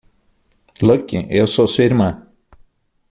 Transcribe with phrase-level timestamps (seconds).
[0.81, 1.27] Luke?
[1.29, 2.27] Eu sou sua irmã!